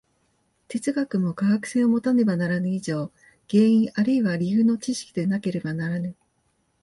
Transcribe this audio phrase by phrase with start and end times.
[0.67, 3.11] 哲学も科学性をもたねばならぬ以上、
[3.51, 6.15] 原因あるいは理由の知識でなければならぬ。